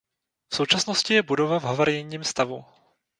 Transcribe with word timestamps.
V 0.49 0.55
současnosti 0.55 1.13
je 1.13 1.23
budova 1.23 1.59
v 1.59 1.63
havarijním 1.63 2.23
stavu. 2.23 2.65